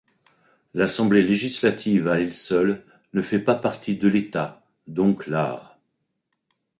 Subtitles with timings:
[0.73, 5.77] L’assemblée législative à elle seule ne fait pas partie de l’État, donc l’art.